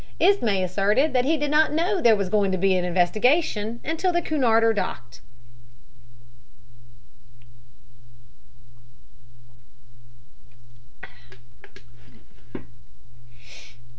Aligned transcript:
Ismay 0.19 0.63
asserted 0.63 1.13
that 1.13 1.25
he 1.25 1.37
did 1.37 1.51
not 1.51 1.71
know 1.71 2.01
there 2.01 2.15
was 2.15 2.29
to 2.29 2.57
be 2.57 2.75
an 2.75 2.83
investigation 2.83 3.79
until 3.85 4.11
the 4.11 4.23
Cunarder 4.23 4.73
docked. 4.73 5.21